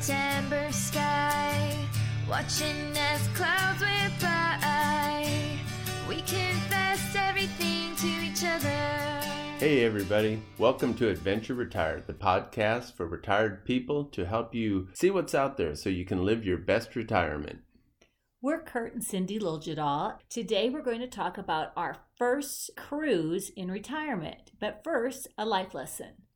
[0.00, 1.76] September sky,
[2.30, 5.28] watching as clouds whip by.
[6.08, 8.68] We confess everything to each other.
[9.58, 10.40] Hey, everybody.
[10.56, 15.56] Welcome to Adventure Retired, the podcast for retired people to help you see what's out
[15.56, 17.58] there so you can live your best retirement.
[18.40, 20.18] We're Kurt and Cindy Liljadal.
[20.28, 24.52] Today we're going to talk about our first cruise in retirement.
[24.60, 26.27] But first, a life lesson.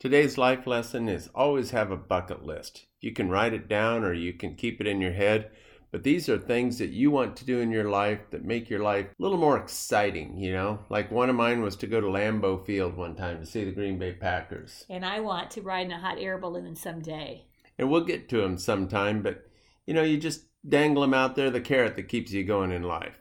[0.00, 2.86] Today's life lesson is always have a bucket list.
[3.00, 5.50] You can write it down or you can keep it in your head,
[5.90, 8.78] but these are things that you want to do in your life that make your
[8.78, 10.78] life a little more exciting, you know?
[10.88, 13.72] Like one of mine was to go to Lambeau Field one time to see the
[13.72, 14.84] Green Bay Packers.
[14.88, 17.46] And I want to ride in a hot air balloon someday.
[17.76, 19.48] And we'll get to them sometime, but
[19.84, 22.84] you know, you just dangle them out there, the carrot that keeps you going in
[22.84, 23.18] life.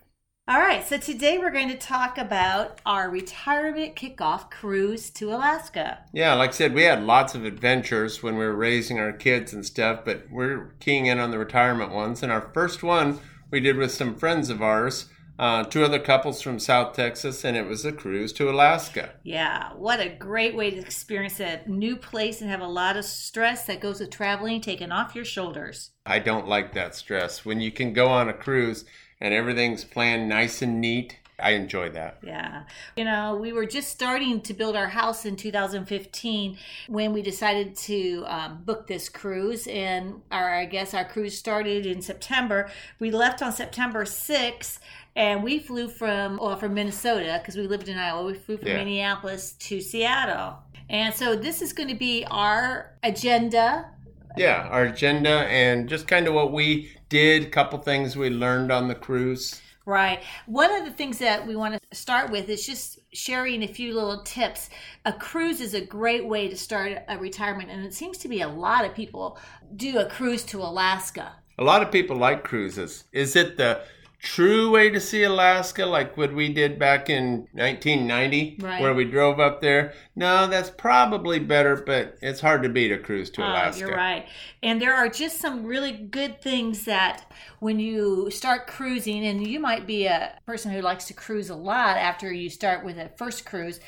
[0.49, 6.05] All right, so today we're going to talk about our retirement kickoff cruise to Alaska.
[6.13, 9.51] Yeah, like I said, we had lots of adventures when we were raising our kids
[9.51, 12.23] and stuff, but we're keying in on the retirement ones.
[12.23, 13.19] And our first one
[13.51, 17.57] we did with some friends of ours, uh, two other couples from South Texas, and
[17.57, 19.15] it was a cruise to Alaska.
[19.23, 23.03] Yeah, what a great way to experience a new place and have a lot of
[23.03, 25.91] stress that goes with traveling taken off your shoulders.
[26.05, 27.43] I don't like that stress.
[27.43, 28.85] When you can go on a cruise
[29.19, 31.17] and everything's planned nice and neat.
[31.39, 32.17] I enjoy that.
[32.23, 32.63] Yeah.
[32.95, 37.75] You know, we were just starting to build our house in 2015 when we decided
[37.75, 39.67] to um, book this cruise.
[39.67, 42.71] And our, I guess our cruise started in September.
[42.99, 44.79] We left on September 6th
[45.15, 48.25] and we flew from, well, from Minnesota because we lived in Iowa.
[48.25, 48.77] We flew from yeah.
[48.77, 50.57] Minneapolis to Seattle.
[50.89, 53.91] And so this is going to be our agenda
[54.37, 58.71] yeah, our agenda and just kind of what we did, a couple things we learned
[58.71, 59.61] on the cruise.
[59.85, 60.21] Right.
[60.47, 63.93] One of the things that we want to start with is just sharing a few
[63.93, 64.69] little tips.
[65.05, 68.41] A cruise is a great way to start a retirement, and it seems to be
[68.41, 69.39] a lot of people
[69.77, 71.31] do a cruise to Alaska.
[71.57, 73.05] A lot of people like cruises.
[73.13, 73.81] Is it the
[74.19, 78.81] true way to see Alaska, like what we did back in 1990, right.
[78.81, 79.93] where we drove up there.
[80.15, 83.85] No, that's probably better, but it's hard to beat a cruise to ah, Alaska.
[83.85, 84.27] Oh, you're right.
[84.63, 89.59] And there are just some really good things that when you start cruising, and you
[89.59, 93.09] might be a person who likes to cruise a lot after you start with a
[93.17, 93.79] first cruise,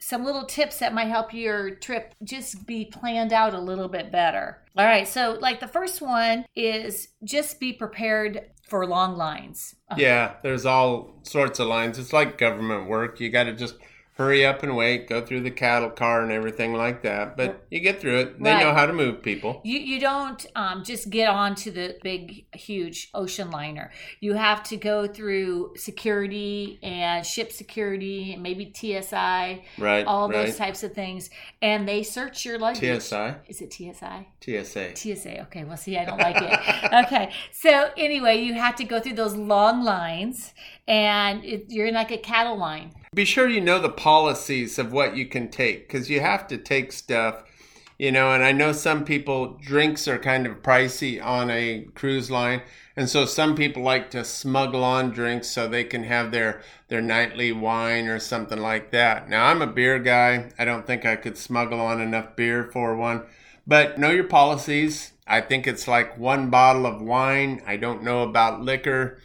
[0.00, 4.10] some little tips that might help your trip just be planned out a little bit
[4.10, 4.58] better.
[4.76, 9.74] All right, so like the first one is just be prepared for long lines.
[9.90, 10.00] Uh-huh.
[10.00, 11.98] Yeah, there's all sorts of lines.
[11.98, 13.20] It's like government work.
[13.20, 13.74] You got to just
[14.20, 17.38] hurry up and wait, go through the cattle car and everything like that.
[17.38, 18.42] But you get through it.
[18.42, 18.62] They right.
[18.62, 19.62] know how to move people.
[19.64, 23.90] You you don't um, just get onto the big, huge ocean liner.
[24.20, 29.64] You have to go through security and ship security and maybe TSI.
[29.78, 30.04] Right.
[30.06, 30.44] All right.
[30.44, 31.30] those types of things,
[31.62, 33.02] and they search your luggage.
[33.02, 33.36] TSI.
[33.48, 34.28] Is it TSI?
[34.42, 34.96] TSA.
[34.96, 35.40] TSA.
[35.44, 35.64] Okay.
[35.64, 36.92] Well, see, I don't like it.
[37.06, 37.32] okay.
[37.52, 40.52] So anyway, you have to go through those long lines,
[40.86, 44.92] and it, you're in like a cattle line be sure you know the policies of
[44.92, 47.42] what you can take because you have to take stuff
[47.98, 52.30] you know and i know some people drinks are kind of pricey on a cruise
[52.30, 52.62] line
[52.96, 57.00] and so some people like to smuggle on drinks so they can have their their
[57.00, 59.28] nightly wine or something like that.
[59.28, 60.50] Now i'm a beer guy.
[60.58, 63.22] I don't think i could smuggle on enough beer for one
[63.66, 65.12] but know your policies.
[65.26, 67.62] I think it's like one bottle of wine.
[67.66, 69.18] I don't know about liquor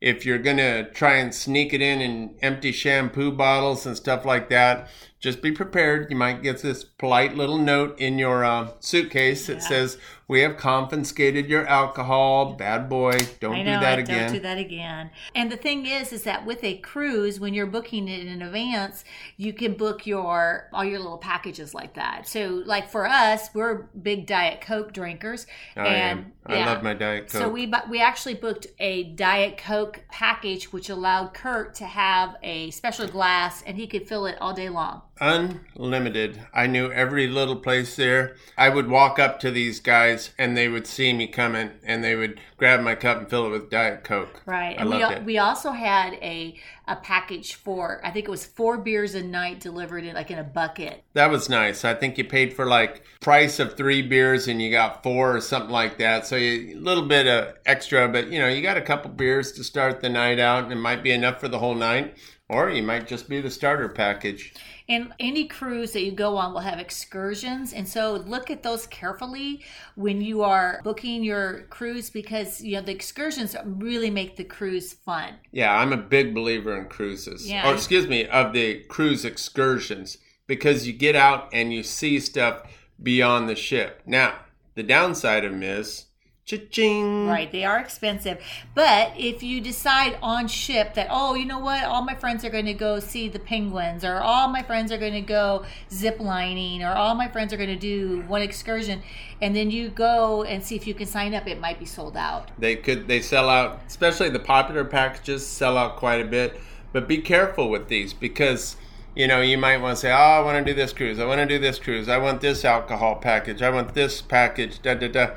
[0.00, 4.24] if you're going to try and sneak it in in empty shampoo bottles and stuff
[4.24, 4.88] like that,
[5.20, 6.10] just be prepared.
[6.10, 9.68] You might get this polite little note in your uh, suitcase that yeah.
[9.68, 9.98] says,
[10.28, 12.54] "We have confiscated your alcohol.
[12.54, 15.10] Bad boy, don't know, do that again." Don't do that again.
[15.34, 19.04] And the thing is, is that with a cruise, when you're booking it in advance,
[19.36, 22.28] you can book your all your little packages like that.
[22.28, 25.48] So, like for us, we're big Diet Coke drinkers.
[25.76, 26.32] I and, am.
[26.46, 26.66] I yeah.
[26.66, 27.42] love my Diet Coke.
[27.42, 32.70] So we we actually booked a Diet Coke package, which allowed Kurt to have a
[32.70, 36.40] special glass, and he could fill it all day long unlimited.
[36.52, 38.36] I knew every little place there.
[38.56, 42.14] I would walk up to these guys and they would see me coming and they
[42.14, 44.42] would grab my cup and fill it with Diet Coke.
[44.46, 44.76] Right.
[44.78, 45.24] I and loved we, it.
[45.24, 46.56] we also had a,
[46.86, 50.38] a package for, I think it was four beers a night delivered in like in
[50.38, 51.04] a bucket.
[51.14, 51.84] That was nice.
[51.84, 55.40] I think you paid for like price of three beers and you got four or
[55.40, 56.26] something like that.
[56.26, 59.64] So a little bit of extra, but you know, you got a couple beers to
[59.64, 62.16] start the night out and it might be enough for the whole night
[62.48, 64.54] or you might just be the starter package.
[64.88, 67.74] And any cruise that you go on will have excursions.
[67.74, 69.62] And so look at those carefully
[69.96, 74.94] when you are booking your cruise because, you know, the excursions really make the cruise
[74.94, 75.34] fun.
[75.52, 77.48] Yeah, I'm a big believer in cruises.
[77.48, 77.68] Yeah.
[77.68, 80.16] Or, excuse me, of the cruise excursions
[80.46, 82.62] because you get out and you see stuff
[83.02, 84.00] beyond the ship.
[84.06, 84.34] Now,
[84.78, 86.04] The downside of them is,
[86.48, 87.26] cha-ching.
[87.26, 88.42] Right, they are expensive.
[88.74, 92.50] But if you decide on ship that, oh, you know what, all my friends are
[92.50, 96.18] going to go see the penguins, or all my friends are going to go zip
[96.18, 99.02] lining, or all my friends are going to do one excursion,
[99.42, 102.16] and then you go and see if you can sign up, it might be sold
[102.16, 102.50] out.
[102.58, 106.58] They could they sell out, especially the popular packages sell out quite a bit.
[106.90, 108.76] But be careful with these because
[109.14, 111.26] you know you might want to say, oh, I want to do this cruise, I
[111.26, 114.94] want to do this cruise, I want this alcohol package, I want this package, da
[114.94, 115.30] da da.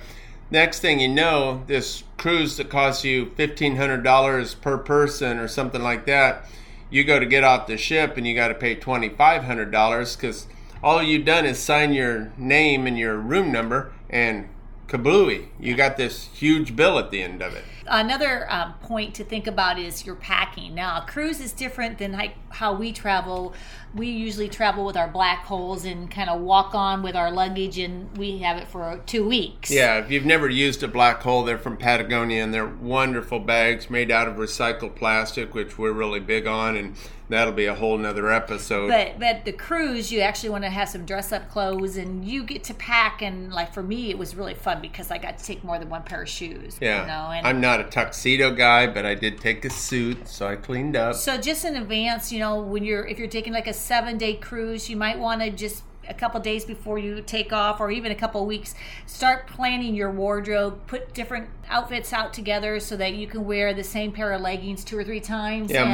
[0.51, 5.47] Next thing you know, this cruise that costs you fifteen hundred dollars per person or
[5.47, 6.45] something like that,
[6.89, 9.71] you go to get off the ship and you got to pay twenty five hundred
[9.71, 10.47] dollars because
[10.83, 14.49] all you've done is sign your name and your room number and
[14.91, 17.63] kablooey, you got this huge bill at the end of it.
[17.87, 20.75] Another um, point to think about is your packing.
[20.75, 23.53] Now, a cruise is different than like how we travel.
[23.95, 27.77] We usually travel with our black holes and kind of walk on with our luggage,
[27.77, 29.71] and we have it for two weeks.
[29.71, 33.89] Yeah, if you've never used a black hole, they're from Patagonia and they're wonderful bags
[33.89, 36.95] made out of recycled plastic, which we're really big on, and
[37.31, 38.89] that'll be a whole nother episode.
[38.89, 42.43] But but the cruise, you actually want to have some dress up clothes, and you
[42.43, 43.21] get to pack.
[43.21, 45.89] And like for me, it was really fun because I got to take more than
[45.89, 46.77] one pair of shoes.
[46.81, 50.27] yeah, you know, and I'm not a tuxedo guy, but I did take a suit,
[50.27, 51.15] so I cleaned up.
[51.15, 54.35] So just in advance, you know, when you're if you're taking like a seven day
[54.35, 58.11] cruise, you might want to just a couple days before you take off or even
[58.11, 58.73] a couple weeks
[59.05, 63.83] start planning your wardrobe put different outfits out together so that you can wear the
[63.83, 65.93] same pair of leggings two or three times yeah, and-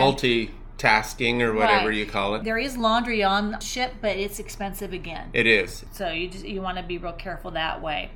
[0.78, 1.98] multitasking or whatever Right.
[1.98, 2.44] you call it.
[2.44, 5.86] there is laundry on ship but it's expensive again It is.
[5.92, 8.12] so you just you want to be real careful that way.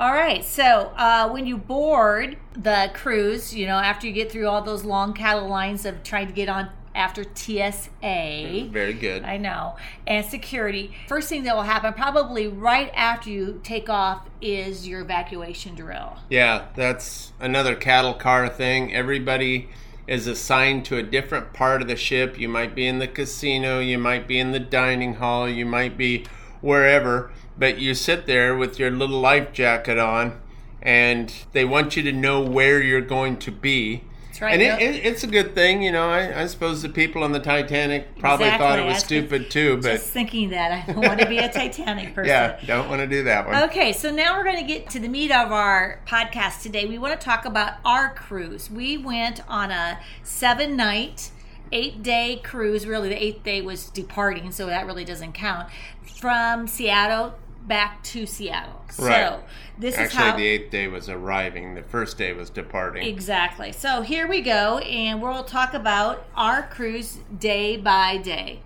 [0.00, 0.44] All right.
[0.44, 4.82] So uh, when you board the cruise, you know after you get through all those
[4.84, 8.68] long cattle lines of trying to get on after TSA.
[8.72, 9.22] Very good.
[9.24, 9.76] I know.
[10.06, 10.92] And security.
[11.08, 16.16] First thing that will happen, probably right after you take off, is your evacuation drill.
[16.28, 18.92] Yeah, that's another cattle car thing.
[18.94, 19.68] Everybody
[20.06, 22.38] is assigned to a different part of the ship.
[22.38, 25.96] You might be in the casino, you might be in the dining hall, you might
[25.96, 26.26] be
[26.60, 30.40] wherever, but you sit there with your little life jacket on
[30.82, 34.04] and they want you to know where you're going to be.
[34.34, 34.60] That's right.
[34.60, 36.10] And it, it, it's a good thing, you know.
[36.10, 39.76] I, I suppose the people on the Titanic probably thought it was was stupid too,
[39.76, 42.30] but just thinking that I don't want to be a Titanic person.
[42.30, 43.62] yeah, don't want to do that one.
[43.70, 46.84] Okay, so now we're going to get to the meat of our podcast today.
[46.84, 48.68] We want to talk about our cruise.
[48.68, 51.30] We went on a seven night,
[51.70, 52.88] eight day cruise.
[52.88, 55.68] Really, the eighth day was departing, so that really doesn't count.
[56.02, 57.34] From Seattle
[57.66, 58.84] back to Seattle.
[58.98, 59.28] Right.
[59.28, 59.42] So
[59.78, 60.36] this is Actually, how.
[60.36, 61.74] the eighth day was arriving.
[61.74, 63.06] The first day was departing.
[63.06, 63.72] Exactly.
[63.72, 68.60] So here we go, and we'll talk about our cruise day by day.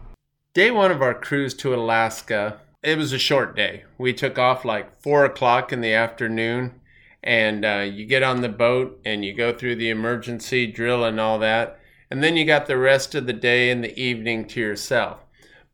[0.55, 3.85] Day one of our cruise to Alaska, it was a short day.
[3.97, 6.81] We took off like four o'clock in the afternoon,
[7.23, 11.21] and uh, you get on the boat and you go through the emergency drill and
[11.21, 11.79] all that,
[12.11, 15.25] and then you got the rest of the day and the evening to yourself.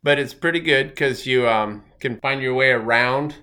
[0.05, 3.37] But it's pretty good because you um, can find your way around.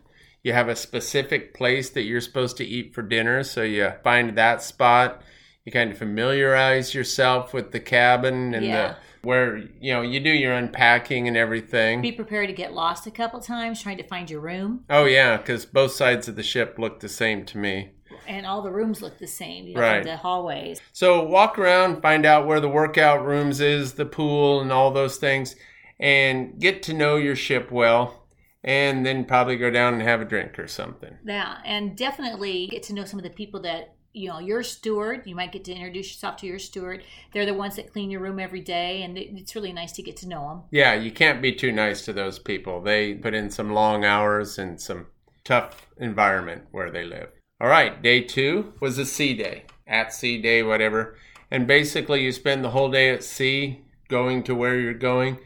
[0.44, 4.38] You have a specific place that you're supposed to eat for dinner, so you find
[4.38, 5.22] that spot.
[5.64, 8.88] You kind of familiarize yourself with the cabin and Yeah.
[8.88, 12.00] the where you know you do your unpacking and everything.
[12.00, 14.84] Be prepared to get lost a couple times trying to find your room.
[14.88, 17.90] Oh yeah, because both sides of the ship look the same to me.
[18.28, 19.66] and all the rooms look the same.
[19.66, 20.04] You know, Right.
[20.04, 20.80] The hallways.
[20.92, 25.16] So walk around, find out where the workout rooms is, the pool, and all those
[25.16, 25.56] things,
[26.02, 28.26] and get to know your ship well,
[28.64, 31.16] and then probably go down and have a drink or something.
[31.24, 34.40] Yeah, and definitely get to know some of the people that you know.
[34.40, 37.04] Your steward, you might get to introduce yourself to your steward.
[37.32, 40.16] They're the ones that clean your room every day, and it's really nice to get
[40.18, 40.62] to know them.
[40.72, 42.82] Yeah, you can't be too nice to those people.
[42.82, 45.06] They put in some long hours and some
[45.44, 47.28] tough environment where they live.
[47.60, 51.16] All right, day two was a sea day, at sea day, whatever.
[51.48, 55.38] And basically, you spend the whole day at sea going to where you're going,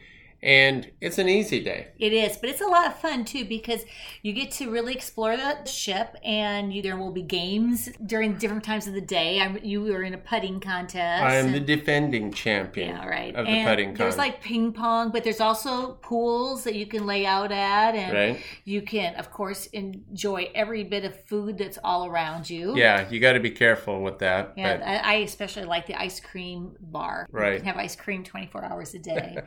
[0.47, 1.89] and it's an easy day.
[1.99, 3.83] It is, but it's a lot of fun too because
[4.21, 8.63] you get to really explore the ship, and you, there will be games during different
[8.63, 9.41] times of the day.
[9.41, 11.21] I, you were in a putting contest.
[11.23, 13.35] I am the defending champion Yeah, right.
[13.35, 14.17] of the and putting there's contest.
[14.17, 18.43] like ping pong, but there's also pools that you can lay out at, and Right.
[18.63, 22.77] you can, of course, enjoy every bit of food that's all around you.
[22.77, 24.53] yeah, you got to be careful with that.
[24.55, 27.27] Yeah, but I, I especially like the ice cream bar.
[27.31, 27.53] Right.
[27.53, 29.37] You can have ice cream 24 hours a day.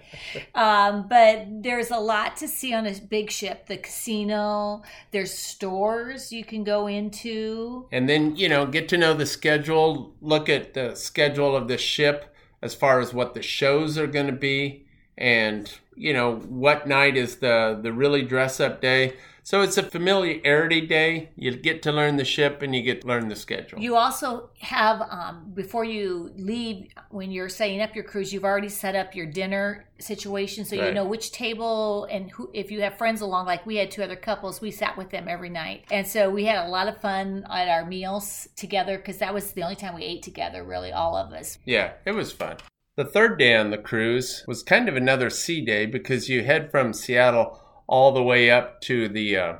[0.54, 3.66] um, Um, but there's a lot to see on a big ship.
[3.66, 7.86] The casino, there's stores you can go into.
[7.92, 11.78] and then you know get to know the schedule look at the schedule of the
[11.78, 14.84] ship as far as what the shows are going to be
[15.16, 19.14] and you know what night is the the really dress up day.
[19.50, 21.30] So it's a familiarity day.
[21.34, 23.80] You get to learn the ship and you get to learn the schedule.
[23.80, 28.68] You also have, um, before you leave, when you're setting up your cruise, you've already
[28.68, 32.48] set up your dinner situation, so you know which table and who.
[32.54, 35.26] If you have friends along, like we had two other couples, we sat with them
[35.26, 39.18] every night, and so we had a lot of fun at our meals together because
[39.18, 41.58] that was the only time we ate together, really, all of us.
[41.64, 42.58] Yeah, it was fun.
[42.94, 46.70] The third day on the cruise was kind of another sea day because you head
[46.70, 49.54] from Seattle all the way up to the uh,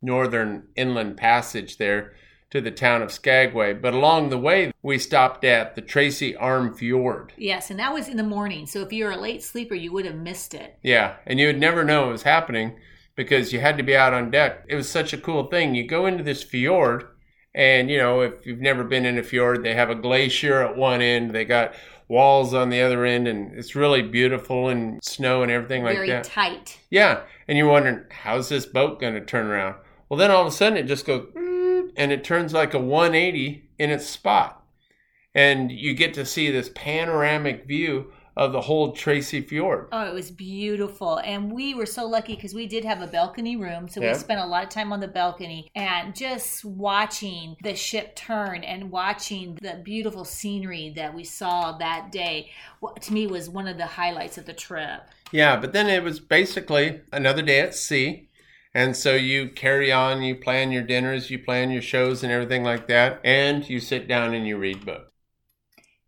[0.00, 2.14] northern inland passage there
[2.50, 3.74] to the town of Skagway.
[3.74, 7.34] But along the way, we stopped at the Tracy Arm Fjord.
[7.36, 8.66] Yes, and that was in the morning.
[8.66, 10.78] So if you're a late sleeper, you would have missed it.
[10.82, 12.78] Yeah, and you would never know it was happening
[13.16, 14.64] because you had to be out on deck.
[14.66, 15.74] It was such a cool thing.
[15.74, 17.04] You go into this fjord,
[17.54, 20.76] and you know, if you've never been in a fjord, they have a glacier at
[20.76, 21.74] one end, they got
[22.08, 26.10] walls on the other end, and it's really beautiful and snow and everything like Very
[26.10, 26.24] that.
[26.24, 26.78] tight.
[26.90, 29.76] Yeah, and you're wondering, how's this boat going to turn around?
[30.08, 31.26] Well, then all of a sudden it just goes,
[31.96, 34.62] and it turns like a 180 in its spot.
[35.34, 39.88] And you get to see this panoramic view of the whole Tracy Fjord.
[39.92, 41.18] Oh, it was beautiful.
[41.18, 43.88] And we were so lucky because we did have a balcony room.
[43.88, 44.12] So Yeah.
[44.12, 48.64] we spent a lot of time on the balcony and just watching the ship turn
[48.64, 52.50] and watching the beautiful scenery that we saw that day,
[52.80, 55.02] what to me was one of the highlights of the trip.
[55.30, 58.28] Yeah, but then it was basically another day at sea.
[58.76, 62.64] And so you carry on, you plan your dinners, you plan your shows and everything
[62.64, 65.12] like that, and you sit down and you read books.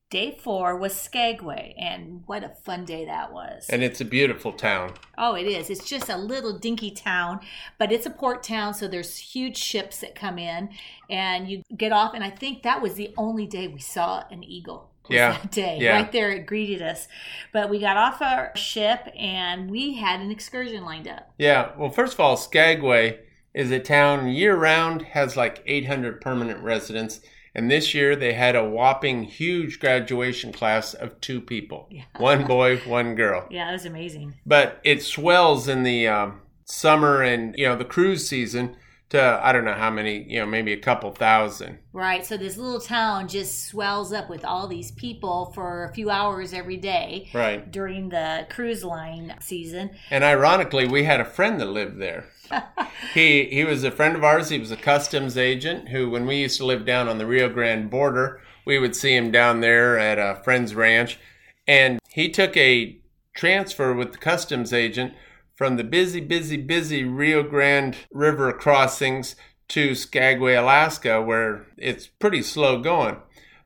[0.08, 3.66] Day four was Skagway, and what a fun day that was.
[3.68, 4.92] And it's a beautiful town.
[5.18, 5.68] Oh, it is.
[5.68, 7.40] It's just a little dinky town,
[7.76, 10.68] but it's a port town, so there's huge ships that come in,
[11.10, 12.14] and you get off.
[12.14, 14.92] And I think that was the only day we saw an eagle.
[15.08, 15.96] Yeah, that day yeah.
[15.96, 17.08] right there it greeted us.
[17.52, 21.32] But we got off our ship and we had an excursion lined up.
[21.38, 23.20] Yeah, well, first of all, Skagway
[23.54, 27.20] is a town year round, has like 800 permanent residents.
[27.56, 32.04] And this year they had a whopping huge graduation class of two people Yeah.
[32.18, 33.46] one boy, one girl.
[33.50, 34.34] Yeah, it was amazing.
[34.44, 38.76] But it swells in the um, summer and, you know, the cruise season
[39.10, 41.78] to, I don't know how many, you know, maybe a couple thousand.
[41.92, 42.26] Right.
[42.26, 46.52] So this little town just swells up with all these people for a few hours
[46.52, 47.70] every day Right.
[47.70, 49.90] during the cruise line season.
[50.10, 52.26] And ironically, we had a friend that lived there.
[53.14, 54.50] he he was a friend of ours.
[54.50, 57.48] He was a customs agent who, when we used to live down on the Rio
[57.48, 61.18] Grande border, we would see him down there at a friend's ranch.
[61.66, 62.98] And he took a
[63.34, 65.14] transfer with the customs agent
[65.56, 69.34] from the busy, busy, busy Rio Grande River crossings
[69.68, 73.16] to Skagway, Alaska, where it's pretty slow going.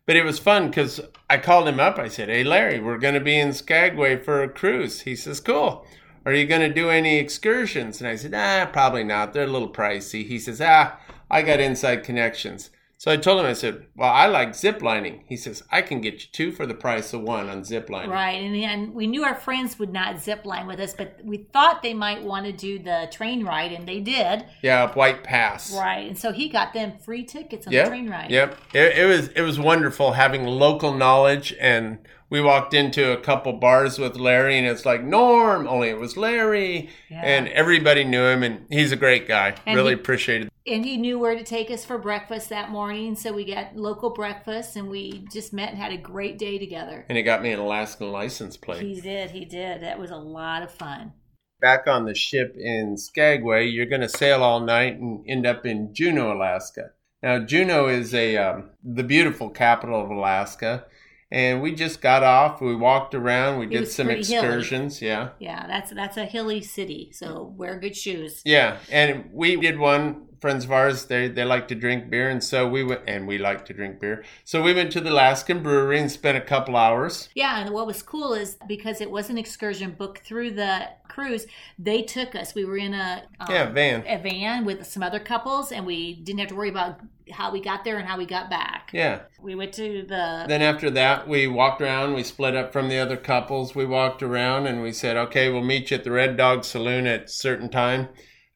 [0.06, 1.98] But it was fun because I called him up.
[1.98, 5.02] I said, Hey, Larry, we're going to be in Skagway for a cruise.
[5.02, 5.86] He says, Cool.
[6.24, 8.00] Are you going to do any excursions?
[8.00, 9.32] And I said, Ah, probably not.
[9.32, 10.26] They're a little pricey.
[10.26, 10.98] He says, Ah,
[11.30, 12.70] I got inside connections.
[13.00, 15.24] So I told him, I said, Well, I like zip lining.
[15.26, 18.10] He says, I can get you two for the price of one on zip lining.
[18.10, 18.42] Right.
[18.42, 21.82] And, and we knew our friends would not zip line with us, but we thought
[21.82, 24.44] they might want to do the train ride, and they did.
[24.60, 25.74] Yeah, up White Pass.
[25.74, 26.08] Right.
[26.08, 27.84] And so he got them free tickets on Yep.
[27.86, 28.30] the train ride.
[28.30, 28.58] Yep.
[28.74, 33.52] It, it was it was wonderful having local knowledge and we walked into a couple
[33.52, 36.88] bars with Larry and it's like Norm, only it was Larry.
[37.10, 37.22] Yeah.
[37.22, 39.54] And everybody knew him and he's a great guy.
[39.66, 43.16] And really he- appreciated And he knew where to take us for breakfast that morning.
[43.16, 47.04] So we got local breakfast and we just met and had a great day together.
[47.08, 48.82] and he got me an Alaskan license plate.
[48.82, 49.32] He did.
[49.32, 49.82] He did.
[49.82, 51.12] That was a lot of fun.
[51.60, 55.66] Back on the ship in Skagway, you're going to sail all night and end up
[55.66, 56.92] in Juneau, Alaska.
[57.22, 60.86] Now, Juneau is a um, the beautiful capital of Alaska,
[61.30, 62.60] and we just got off.
[62.60, 63.58] We walked around.
[63.58, 64.46] We did some pretty hilly.
[64.46, 65.00] excursions.
[65.00, 67.10] Yeah, Yeah, that's that's a hilly city.
[67.12, 68.42] So wear good shoes.
[68.44, 70.26] Yeah, and we did one.
[70.40, 73.36] Friends of ours, they they like to drink beer, and so we went, and we
[73.36, 74.24] like to drink beer.
[74.44, 77.28] So we went to the Alaskan Brewery and spent a couple hours.
[77.34, 81.46] Yeah, and what was cool is because it was an excursion booked through the cruise,
[81.78, 82.54] they took us.
[82.54, 84.04] We were in a um, Yeah, van.
[84.06, 87.60] a van with some other couples, and we didn't have to worry about how we
[87.60, 88.90] got there and how we got back.
[88.92, 89.20] Yeah.
[89.40, 92.14] We went to the Then after that, we walked around.
[92.14, 93.74] We split up from the other couples.
[93.74, 97.06] We walked around, and we said, "Okay, we'll meet you at the Red Dog Saloon
[97.06, 98.08] at a certain time."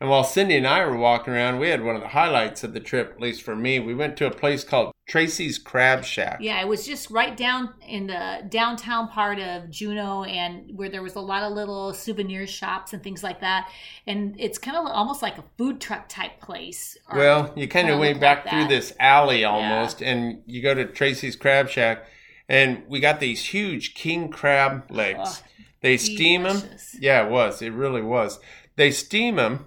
[0.04, 2.74] And while Cindy and I were walking around, we had one of the highlights of
[2.74, 3.80] the trip, at least for me.
[3.80, 6.40] We went to a place called Tracy's Crab Shack.
[6.42, 11.02] yeah, it was just right down in the downtown part of Juneau, and where there
[11.02, 13.70] was a lot of little souvenir shops and things like that.
[14.06, 16.98] And it's kind of almost like a food truck type place.
[17.10, 20.84] Well, you kind of went back like through this alley almost, and you go to
[20.84, 22.04] Tracy's Crab Shack,
[22.46, 25.18] and we got these huge king crab legs.
[25.22, 25.36] Ugh.
[25.80, 26.62] They steam them.
[27.00, 27.62] Yeah, it was.
[27.62, 28.38] It really was.
[28.76, 29.66] They steam them,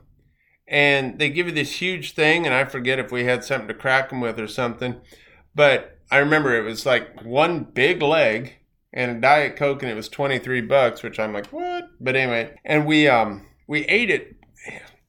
[0.67, 2.45] and they give you this huge thing.
[2.45, 5.01] And I forget if we had something to crack them with or something,
[5.55, 8.53] but I remember it was like one big leg
[8.93, 11.89] and a diet coke, and it was twenty three bucks, which I'm like, what?
[11.99, 14.35] But anyway, and we um we ate it,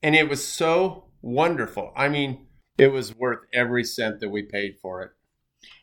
[0.02, 1.92] and it was so wonderful.
[1.96, 2.46] I mean,
[2.76, 5.10] it was worth every cent that we paid for it.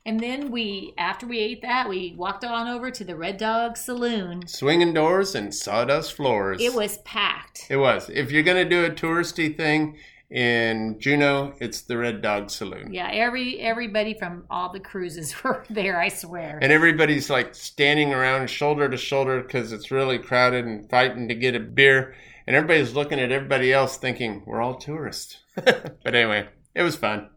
[0.07, 3.75] And then we, after we ate that, we walked on over to the Red Dog
[3.75, 4.45] Saloon.
[4.47, 6.61] Swinging doors and sawdust floors.
[6.61, 7.65] It was packed.
[7.69, 8.09] It was.
[8.13, 9.97] If you're going to do a touristy thing
[10.29, 12.93] in Juneau, it's the Red Dog Saloon.
[12.93, 15.99] Yeah, every everybody from all the cruises were there.
[15.99, 16.59] I swear.
[16.61, 21.35] And everybody's like standing around shoulder to shoulder because it's really crowded and fighting to
[21.35, 22.15] get a beer.
[22.45, 25.37] And everybody's looking at everybody else thinking, we're all tourists.
[25.55, 27.29] but anyway, it was fun.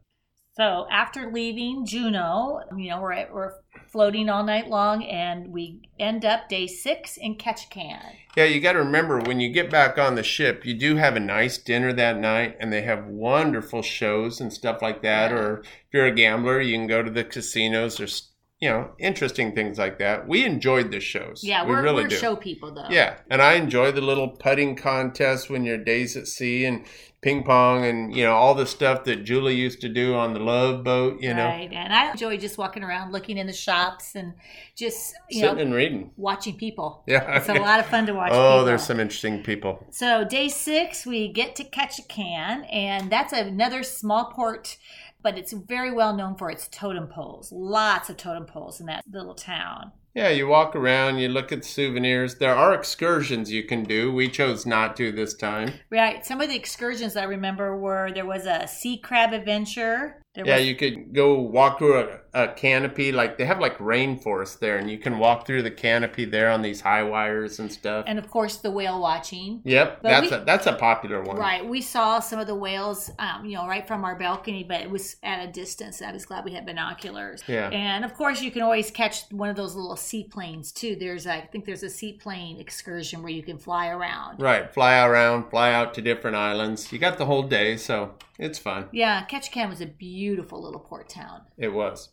[0.58, 3.52] So after leaving Juneau, you know, we're we're
[3.92, 8.16] floating all night long, and we end up day six in Ketchikan.
[8.36, 11.14] Yeah, you got to remember when you get back on the ship, you do have
[11.14, 15.30] a nice dinner that night, and they have wonderful shows and stuff like that.
[15.30, 15.36] Yeah.
[15.36, 18.00] Or if you're a gambler, you can go to the casinos.
[18.00, 18.08] or
[18.60, 20.26] you know interesting things like that.
[20.26, 21.44] We enjoyed the shows.
[21.44, 22.16] Yeah, we we're, really we're do.
[22.16, 22.88] show people though.
[22.90, 26.84] Yeah, and I enjoy the little putting contest when you're days at sea and
[27.20, 30.40] ping pong and you know all the stuff that Julie used to do on the
[30.40, 31.20] love boat.
[31.20, 31.70] You know, right.
[31.72, 34.34] And I enjoy just walking around, looking in the shops, and
[34.76, 36.10] just you sitting know and reading.
[36.16, 37.02] watching people.
[37.06, 38.32] Yeah, It's a lot of fun to watch.
[38.38, 38.64] Oh, people.
[38.66, 39.84] there's some interesting people.
[39.90, 44.76] So day six, we get to Ketchikan, and that's another small port,
[45.22, 47.50] but it's very well known for its totem poles.
[47.50, 49.92] Lots of totem poles in that little town.
[50.18, 52.38] Yeah, you walk around, you look at souvenirs.
[52.38, 54.12] There are excursions you can do.
[54.12, 55.74] We chose not to this time.
[55.92, 56.26] Right.
[56.26, 60.20] Some of the excursions I remember were there was a sea crab adventure.
[60.38, 61.98] There Yeah, was, you could go walk through
[62.32, 63.10] a, a canopy.
[63.10, 66.62] Like they have like rainforest there, and you can walk through the canopy there on
[66.62, 68.04] these high wires and stuff.
[68.06, 69.60] and of course the whale watching.
[69.64, 71.36] yep, but that's we- a that's a popular one.
[71.36, 71.66] Right.
[71.68, 74.88] We saw some of the whales, um, you know, right from our balcony, but it
[74.90, 76.00] was at a distance.
[76.00, 77.42] I was glad we had binoculars.
[77.48, 77.68] Yeah.
[77.70, 80.94] And of course, you can always catch one of those little seaplanes too.
[80.94, 84.40] There's, I think, there's a seaplane excursion where you can fly around.
[84.40, 86.92] Right, fly around, fly out to different islands.
[86.92, 88.88] You got the whole day, so it's fun.
[88.92, 91.42] Yeah, Ketchikan was a beautiful little port town.
[91.56, 92.10] It was.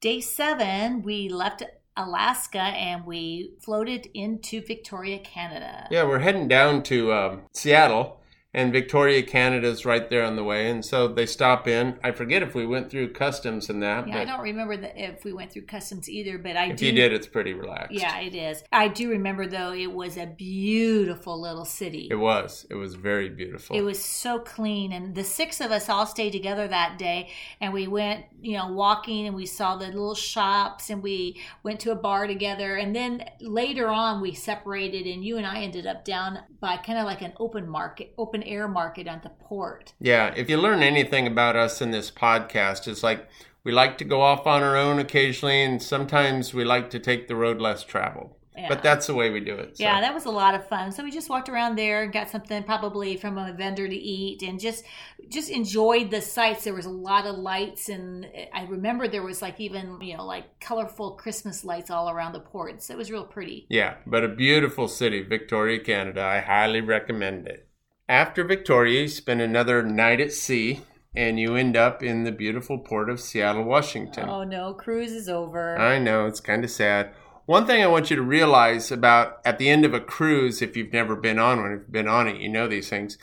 [0.00, 1.62] Day seven, we left
[1.96, 5.86] Alaska and we floated into Victoria, Canada.
[5.90, 8.20] Yeah, we're heading down to um, Seattle,
[8.54, 10.70] and Victoria, Canada's right there on the way.
[10.70, 11.98] And so they stop in.
[12.04, 15.24] I forget if we went through customs and that, Yeah, I don't remember that if
[15.24, 16.86] we went through customs either, but I if do.
[16.86, 17.92] you did, it's pretty relaxed.
[17.92, 18.62] Yeah, it is.
[18.72, 22.06] I do remember though it was a beautiful little city.
[22.10, 22.64] It was.
[22.70, 23.76] It was very beautiful.
[23.76, 27.72] It was so clean, and the six of us all stayed together that day, and
[27.72, 31.90] we went, you know, walking, and we saw the little shops, and we went to
[31.90, 36.04] a bar together, and then later on we separated, and you and I ended up
[36.04, 39.94] down by kind of like an open market, open air market at the port.
[40.00, 43.28] Yeah, if you learn anything about us in this podcast, it's like
[43.64, 47.28] we like to go off on our own occasionally, and sometimes we like to take
[47.28, 48.34] the road less traveled.
[48.56, 48.68] Yeah.
[48.68, 49.76] But that's the way we do it.
[49.76, 49.82] so.
[49.82, 50.92] Yeah, that was a lot of fun.
[50.92, 54.42] So we just walked around there and got something probably from a vendor to eat
[54.42, 54.84] and just
[55.28, 56.62] just enjoyed the sights.
[56.62, 60.24] There was a lot of lights and I remember there was like even, you know,
[60.24, 62.80] like colorful Christmas lights all around the port.
[62.80, 63.66] So it was real pretty.
[63.68, 66.22] Yeah, but a beautiful city, Victoria, Canada.
[66.22, 67.68] I highly recommend it.
[68.08, 70.80] After Victoria, you spend another night at sea
[71.16, 74.28] and you end up in the beautiful port of Seattle, Washington.
[74.28, 75.78] Oh no, cruise is over.
[75.78, 77.14] I know, it's kind of sad.
[77.46, 80.76] One thing I want you to realize about at the end of a cruise, if
[80.76, 83.18] you've never been on one, if you've been on it, you know these things,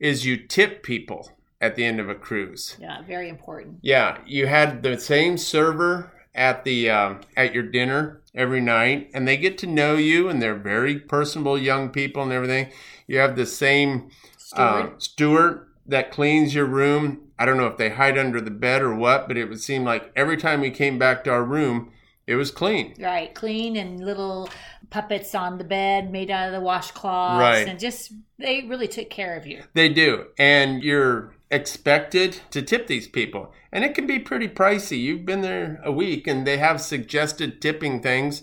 [0.00, 2.76] is you tip people at the end of a cruise.
[2.80, 3.78] yeah, very important.
[3.82, 9.26] Yeah, you had the same server at the um, at your dinner every night, and
[9.28, 12.70] they get to know you, and they're very personable young people and everything.
[13.06, 14.86] You have the same Steward.
[14.86, 17.20] uh, steward that cleans your room.
[17.38, 19.84] I don't know if they hide under the bed or what, but it would seem
[19.84, 21.92] like every time we came back to our room,
[22.26, 22.94] it was clean.
[22.98, 24.48] Right, clean and little
[24.90, 27.68] puppets on the bed made out of the washcloths Right.
[27.68, 29.62] and just they really took care of you.
[29.74, 30.26] They do.
[30.38, 33.52] And you're expected to tip these people.
[33.72, 35.00] And it can be pretty pricey.
[35.00, 38.42] You've been there a week and they have suggested tipping things.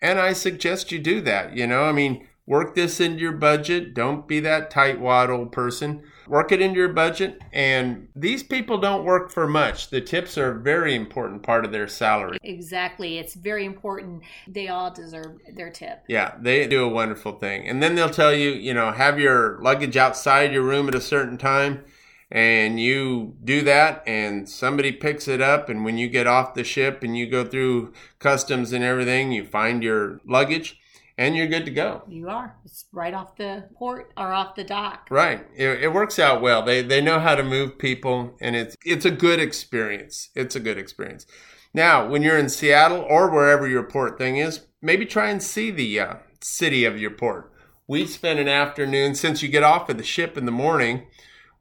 [0.00, 1.56] And I suggest you do that.
[1.56, 3.94] You know, I mean, work this into your budget.
[3.94, 6.02] Don't be that tightwad old person.
[6.28, 7.40] Work it into your budget.
[7.52, 9.90] And these people don't work for much.
[9.90, 12.38] The tips are a very important part of their salary.
[12.42, 13.18] Exactly.
[13.18, 14.22] It's very important.
[14.48, 16.02] They all deserve their tip.
[16.08, 17.68] Yeah, they do a wonderful thing.
[17.68, 21.00] And then they'll tell you, you know, have your luggage outside your room at a
[21.00, 21.84] certain time.
[22.30, 25.68] And you do that, and somebody picks it up.
[25.68, 29.44] And when you get off the ship and you go through customs and everything, you
[29.44, 30.78] find your luggage.
[31.18, 32.02] and you're good to go.
[32.08, 32.56] You are.
[32.64, 35.08] It's right off the port or off the dock.
[35.10, 35.46] Right.
[35.56, 36.62] It, it works out well.
[36.62, 40.30] They they know how to move people, and it's it's a good experience.
[40.34, 41.26] It's a good experience.
[41.72, 45.70] Now, when you're in Seattle or wherever your port thing is, maybe try and see
[45.70, 47.52] the uh, city of your port.
[47.88, 51.06] We spent an afternoon since you get off of the ship in the morning.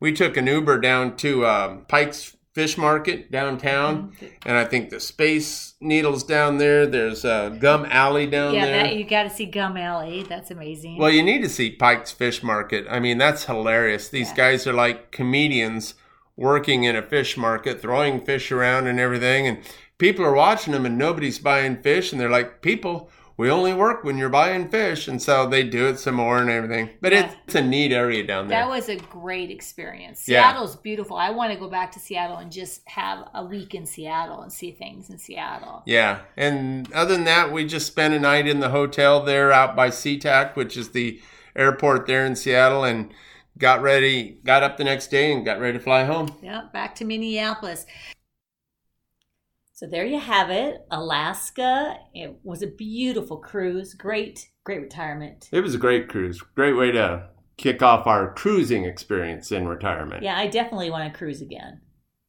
[0.06, 4.26] We took an Uber down to um, Pike's Fish Market downtown, Mm-hmm.
[4.48, 6.86] and I think the Space Needles down there.
[6.86, 8.60] There's a Gum Alley down there.
[8.62, 8.84] Yeah, there.
[8.84, 10.22] that, you got to see Gum Alley.
[10.22, 11.00] That's amazing.
[11.00, 12.86] Well, you need to see Pike's Fish Market.
[12.88, 14.08] I mean, that's hilarious.
[14.08, 14.36] These Yeah.
[14.36, 15.96] guys are like comedians
[16.38, 19.48] working in a fish market, throwing fish around and everything.
[19.48, 19.58] And
[19.98, 22.12] people are watching them and nobody's buying fish.
[22.12, 25.08] And they're like, people, we only work when you're buying fish.
[25.08, 26.90] And so they do it some more and everything.
[27.02, 27.32] But Yeah.
[27.46, 28.60] it's a neat area down there.
[28.60, 30.28] that was a great experience.
[30.28, 30.42] Yeah.
[30.42, 31.18] Seattle's beautiful.
[31.18, 34.52] I want to go back to Seattle and just have a week in Seattle and
[34.52, 35.84] see things in Seattle.
[35.86, 36.20] Yeah.
[36.38, 39.90] And other than that, we just spent a night in the hotel there out by
[39.90, 41.20] SeaTac, which is the
[41.56, 43.14] airport there in Seattle, and
[43.58, 46.28] got ready, got up the next day and got ready to fly home.
[46.42, 47.86] Yep, back to Minneapolis.
[49.76, 51.98] So there you have it, Alaska.
[52.14, 53.94] It was a beautiful cruise.
[53.94, 55.50] Great, great retirement.
[55.52, 56.40] It was a great cruise.
[56.40, 60.24] Great way to kick off our cruising experience in retirement.
[60.24, 61.82] Yeah, I definitely want to cruise again.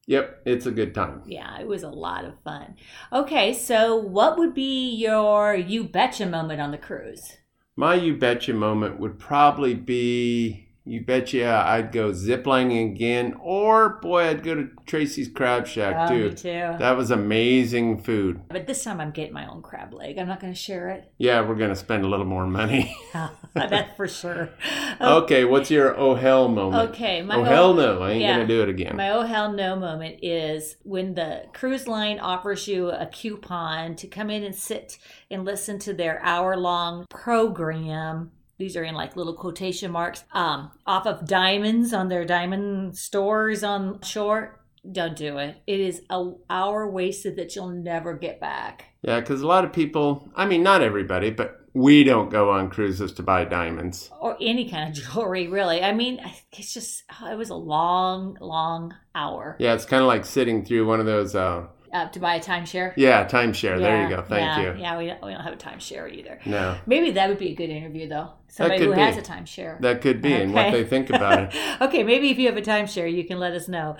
[0.07, 1.23] Yep, it's a good time.
[1.25, 2.75] Yeah, it was a lot of fun.
[3.13, 7.37] Okay, so what would be your you betcha moment on the cruise?
[7.77, 14.23] My you betcha moment would probably be you betcha I'd go ziplining again, or boy,
[14.23, 16.29] I'd go to Tracy's Crab Shack Oh, too.
[16.29, 16.75] me too.
[16.79, 18.41] That was amazing food.
[18.49, 20.17] But this time I'm getting my own crab leg.
[20.17, 21.11] I'm not going to share it.
[21.17, 22.95] Yeah, we're gonna spend a little more money.
[23.15, 24.49] Oh, That's for sure.
[25.01, 26.91] okay, what's your oh hell moment?
[26.91, 28.33] Okay, my oh, oh hell no, I ain't yeah.
[28.33, 28.95] gonna do it again.
[28.95, 34.07] My oh hell no moment is when the cruise line offers you a coupon to
[34.07, 34.99] come in and sit
[35.31, 38.31] and listen to their hour long program.
[38.57, 43.63] These are in like little quotation marks um, off of diamonds on their diamond stores
[43.63, 44.59] on shore.
[44.89, 45.57] Don't do it.
[45.67, 48.85] It is a hour wasted that you'll never get back.
[49.01, 52.69] yeah, because a lot of people, I mean, not everybody, but we don't go on
[52.69, 54.09] cruises to buy diamonds.
[54.19, 55.83] Or any kind of jewelry, really.
[55.83, 56.19] I mean,
[56.53, 60.87] it's just, it was a long, long hour Yeah, it's kind of like sitting through
[60.87, 61.35] one of those.
[61.35, 62.93] Uh, uh, to buy a timeshare.
[62.97, 63.79] yeah, timeshare.
[63.79, 64.21] there you go.
[64.21, 64.81] Thank yeah, you.
[64.81, 66.39] Yeah, we don't, we don't have a timeshare either.
[66.45, 68.31] No, Maybe that would be a good interview, though.
[68.49, 68.99] Somebody who be.
[68.99, 69.79] has a timeshare.
[69.81, 71.81] that could be, and what they think about it.
[71.81, 73.97] okay, maybe if you have a timeshare, you can let us know.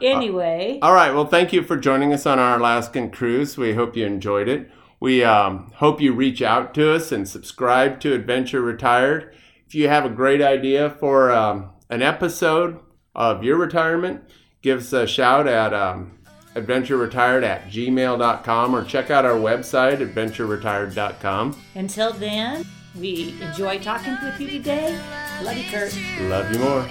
[0.00, 1.12] Anyway, All right.
[1.12, 3.56] Well, thank you for joining us on our Alaskan cruise.
[3.58, 4.70] We hope you enjoyed it.
[5.00, 9.34] We um, hope you reach out to us and subscribe to Adventure Retired.
[9.66, 12.80] If you have a great idea for um, an episode
[13.14, 14.22] of your retirement,
[14.62, 16.17] give us a shout at um,
[16.60, 21.62] adventureretired at gmail.com or check out our website, adventureretired.com.
[21.74, 25.00] Until then, we enjoy talking with you today.
[25.42, 25.96] Love you, Kurt.
[26.22, 26.86] Love you more.